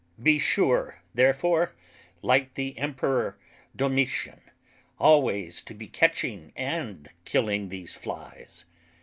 [0.19, 1.73] Be sure therefore
[2.23, 3.37] (like the Emperour
[3.75, 4.41] Domitian)
[4.99, 8.65] alwayes to be catching and killing these Flies.